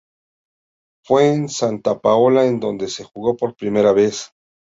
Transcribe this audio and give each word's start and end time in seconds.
Fue 1.05 1.27
en 1.31 1.47
Santa 1.47 1.99
Pola 1.99 2.47
en 2.47 2.59
donde 2.59 2.87
se 2.87 3.03
jugó 3.03 3.37
por 3.37 3.55
primera 3.55 3.91
vez. 3.93 4.31